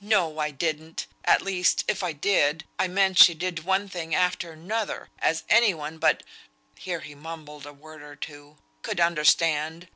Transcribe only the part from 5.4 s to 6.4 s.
any one but"